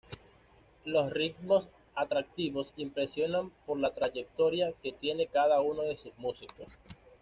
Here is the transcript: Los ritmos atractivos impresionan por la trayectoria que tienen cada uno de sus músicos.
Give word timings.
Los 0.83 1.11
ritmos 1.11 1.67
atractivos 1.93 2.73
impresionan 2.75 3.51
por 3.67 3.77
la 3.79 3.93
trayectoria 3.93 4.73
que 4.81 4.93
tienen 4.93 5.29
cada 5.31 5.61
uno 5.61 5.83
de 5.83 5.95
sus 5.95 6.17
músicos. 6.17 6.79